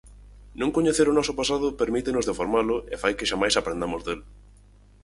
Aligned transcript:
Non 0.59 0.73
coñecer 0.75 1.05
o 1.07 1.15
noso 1.17 1.33
pasado 1.39 1.67
permítenos 1.81 2.25
deformalo 2.29 2.75
e 2.93 2.95
fai 3.01 3.13
que 3.17 3.29
xamais 3.31 3.55
aprendamos 3.55 4.01
del. 4.07 4.19